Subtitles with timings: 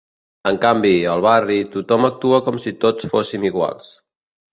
[0.51, 3.93] En canvi, al barri, tothom actua com si tots fóssim iguals.